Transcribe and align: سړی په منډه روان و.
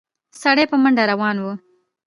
سړی 0.41 0.65
په 0.71 0.75
منډه 0.81 1.03
روان 1.11 1.35
و. 1.39 1.45